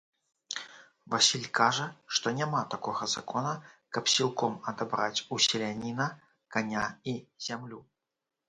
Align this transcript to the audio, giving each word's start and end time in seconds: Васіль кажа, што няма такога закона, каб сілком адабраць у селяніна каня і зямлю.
Васіль 1.13 1.43
кажа, 1.59 1.85
што 2.19 2.33
няма 2.39 2.61
такога 2.75 3.09
закона, 3.15 3.51
каб 3.97 4.03
сілком 4.15 4.57
адабраць 4.73 5.23
у 5.37 5.43
селяніна 5.47 6.07
каня 6.57 6.85
і 7.13 7.15
зямлю. 7.51 7.79